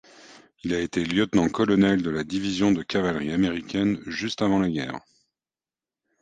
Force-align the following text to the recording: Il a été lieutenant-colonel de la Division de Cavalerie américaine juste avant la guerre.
Il 0.63 0.73
a 0.73 0.79
été 0.79 1.05
lieutenant-colonel 1.05 2.01
de 2.01 2.09
la 2.09 2.23
Division 2.23 2.71
de 2.71 2.81
Cavalerie 2.81 3.31
américaine 3.33 4.01
juste 4.07 4.41
avant 4.41 4.57
la 4.57 4.67
guerre. 4.71 4.99